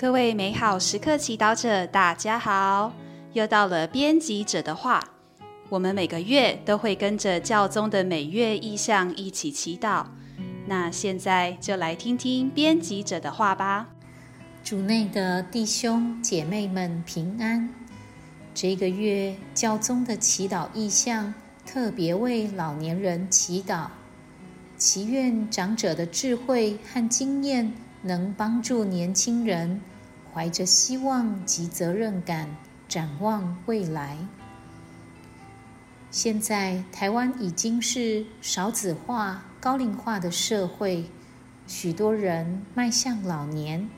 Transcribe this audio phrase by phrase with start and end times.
[0.00, 2.92] 各位美好时刻祈祷者，大家好！
[3.32, 5.02] 又到了编辑者的话，
[5.68, 10.06] 我们每个月都会跟着教宗的每月意向一起祈祷。
[10.68, 13.88] 那现在就来听听编辑者的话吧。
[14.62, 17.68] 主内的弟兄姐妹们平安！
[18.54, 21.34] 这个月教宗的祈祷意向
[21.66, 23.88] 特别为老年人祈祷，
[24.76, 27.72] 祈愿长者的智慧和经验。
[28.08, 29.80] 能帮助年轻人
[30.32, 32.56] 怀着希望及责任感
[32.88, 34.16] 展望未来。
[36.10, 41.04] 现在台湾已经是少子化、高龄化的社会，
[41.66, 43.88] 许多人迈向老年，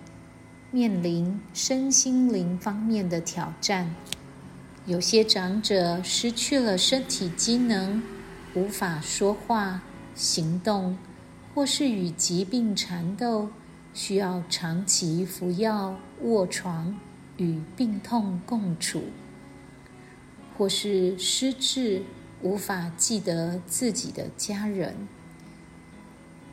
[0.72, 3.94] 面临身心灵方面的挑战。
[4.86, 8.02] 有些长者失去了身体机能，
[8.54, 9.82] 无法说话、
[10.16, 10.98] 行动，
[11.54, 13.50] 或是与疾病缠斗。
[13.92, 16.98] 需要长期服药、卧床
[17.36, 19.02] 与病痛共处，
[20.56, 22.02] 或是失智，
[22.42, 24.92] 无法记得自己的家人；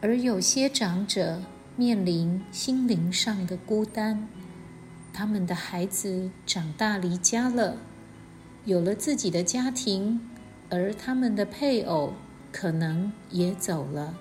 [0.01, 1.41] 而有些长者
[1.75, 4.27] 面临心灵上的孤单，
[5.13, 7.77] 他们的孩子长大离家了，
[8.65, 10.19] 有了自己的家庭，
[10.69, 12.13] 而他们的配偶
[12.51, 14.17] 可能也走了，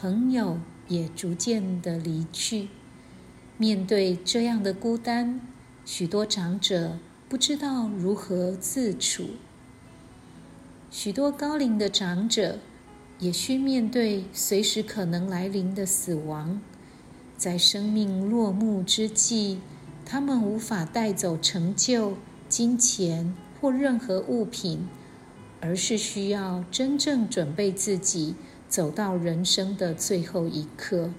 [0.00, 0.58] 朋友。
[0.88, 2.68] 也逐渐的离去。
[3.56, 5.40] 面对这样的孤单，
[5.84, 9.30] 许多长者不知道如何自处。
[10.90, 12.58] 许多高龄的长者
[13.18, 16.60] 也需面对随时可能来临的死亡。
[17.36, 19.58] 在生命落幕之际，
[20.04, 22.16] 他们无法带走成就、
[22.48, 24.88] 金钱或任何物品，
[25.60, 28.34] 而是需要真正准备自己。
[28.74, 31.10] 走到人生的最后一刻，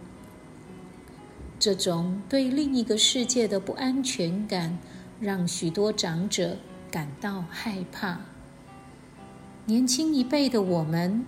[1.57, 4.77] 这种对另一个世界的不安全感，
[5.21, 6.57] 让许多长者
[6.91, 8.19] 感到害怕。
[9.67, 11.23] 年轻一辈的我们，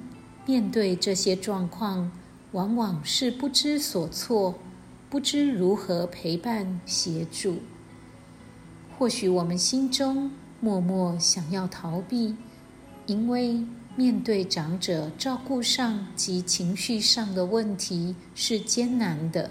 [0.45, 2.11] 面对这些状况，
[2.51, 4.55] 往往是不知所措，
[5.09, 7.59] 不知如何陪伴协助。
[8.99, 10.29] 或许我们心中
[10.59, 12.35] 默默想要逃避，
[13.05, 13.63] 因为。
[13.97, 19.49] 面对长者照顾上及情绪上的问题是艰难的，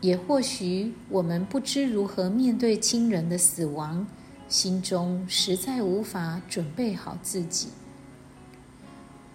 [0.00, 4.06] 也或许我们不知如何面对亲人的死亡，
[4.48, 7.68] 心中实在无法准备好自己。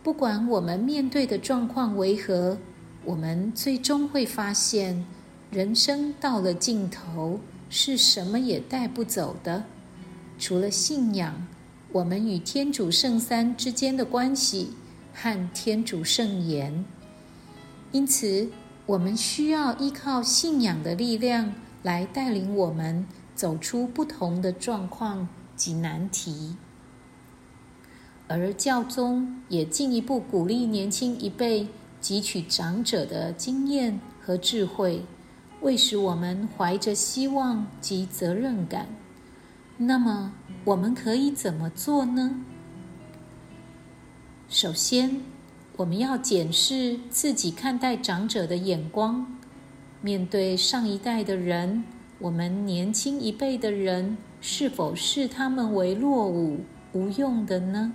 [0.02, 2.58] 不管我们面对的状况为何，
[3.06, 5.06] 我们最终会发现，
[5.52, 7.40] 人生到了尽头，
[7.70, 9.66] 是什么也带不走的，
[10.40, 11.46] 除了信仰。
[11.92, 14.74] 我们与天主圣三之间的关系
[15.12, 16.86] 和天主圣言，
[17.92, 18.48] 因此
[18.86, 21.52] 我们需要依靠信仰的力量
[21.82, 26.56] 来带领我们走出不同的状况及难题。
[28.28, 31.68] 而教宗也进一步鼓励年轻一辈
[32.00, 35.04] 汲取长者的经验和智慧，
[35.62, 38.86] 为使我们怀着希望及责任感。
[39.78, 40.34] 那么。
[40.66, 42.42] 我们可以怎么做呢？
[44.50, 45.22] 首先，
[45.78, 49.26] 我们要检视自己看待长者的眼光。
[50.02, 51.84] 面对上一代的人，
[52.20, 56.60] 我们年轻一辈的人是否视他们为落伍、
[56.94, 57.94] 无用的呢？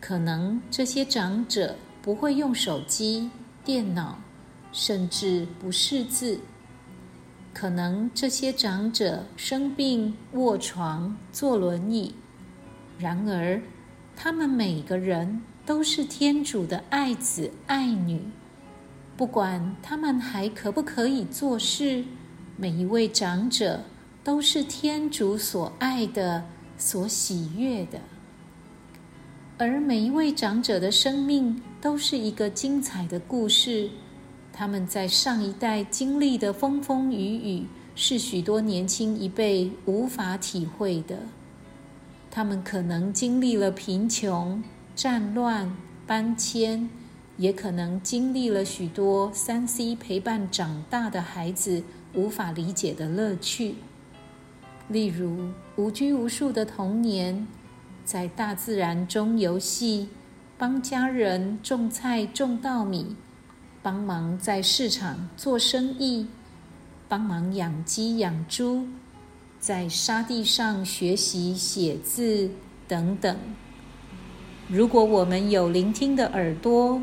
[0.00, 3.30] 可能这些长者不会用手机、
[3.64, 4.18] 电脑，
[4.72, 6.40] 甚至不识字。
[7.52, 12.14] 可能这些长者生病卧床坐轮椅，
[12.98, 13.60] 然而
[14.16, 18.22] 他们每个人都是天主的爱子爱女。
[19.16, 22.04] 不管他们还可不可以做事，
[22.56, 23.84] 每一位长者
[24.24, 26.44] 都是天主所爱的、
[26.78, 28.00] 所喜悦的。
[29.58, 33.90] 而每一位长者的生命都是一个精彩的故事。
[34.52, 37.16] 他们在上一代经历的风风雨
[37.56, 41.18] 雨，是许多年轻一辈无法体会的。
[42.30, 44.62] 他们可能经历了贫穷、
[44.94, 45.74] 战乱、
[46.06, 46.88] 搬迁，
[47.36, 51.82] 也可能经历了许多三 C 陪伴长大的孩子
[52.14, 53.76] 无法理解的乐趣，
[54.88, 57.46] 例如无拘无束的童年，
[58.04, 60.08] 在大自然中游戏，
[60.58, 63.16] 帮家人种菜、种稻米。
[63.82, 66.26] 帮忙在市场做生意，
[67.08, 68.86] 帮忙养鸡养猪，
[69.58, 72.48] 在沙地上学习写字
[72.86, 73.36] 等等。
[74.68, 77.02] 如果我们有聆听的耳朵，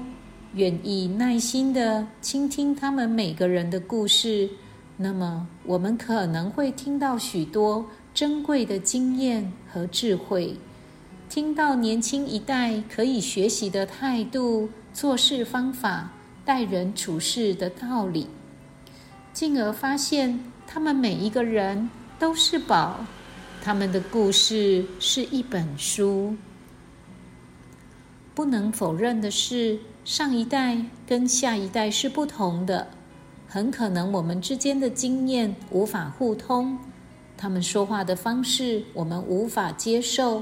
[0.54, 4.50] 愿意耐心的倾听他们每个人的故事，
[4.96, 10.56] 那么我们可能会听到许多珍贵的经验和智慧，
[11.28, 16.10] 听到年轻一代可以学习的态度、做事方法、
[16.50, 18.26] 待人处事的道理，
[19.32, 23.06] 进而发现他们每一个人都是宝，
[23.62, 26.36] 他们的故事是一本书。
[28.34, 32.88] 不能否认的是，上一代跟下一代是不同的。
[33.48, 36.80] 很可能我们之间的经验无法互通，
[37.38, 40.42] 他们说话的方式我们无法接受，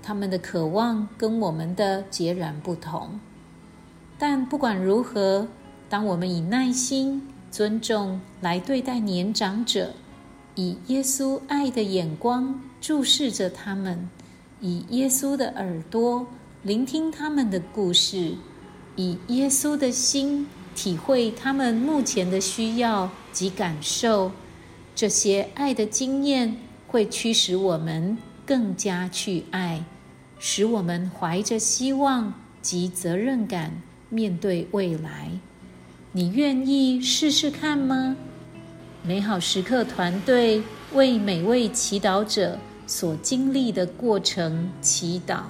[0.00, 3.18] 他们的渴望跟我们的截然不同。
[4.20, 5.48] 但不管如何，
[5.88, 9.94] 当我们以耐心、尊重来对待年长者，
[10.56, 14.10] 以耶稣爱的眼光注视着他们，
[14.60, 16.26] 以耶稣的耳朵
[16.62, 18.34] 聆听他们的故事，
[18.96, 20.46] 以耶稣的心。
[20.72, 24.30] 体会他们目前的需要及感受，
[24.94, 26.56] 这些爱的经验
[26.86, 28.16] 会驱使我们
[28.46, 29.84] 更加去爱，
[30.38, 32.32] 使我们怀着希望
[32.62, 35.30] 及责任感面对未来。
[36.12, 38.14] 你愿意试试看吗？
[39.02, 40.62] 美好时刻团队
[40.92, 45.44] 为每位祈祷者所经历的过程祈祷。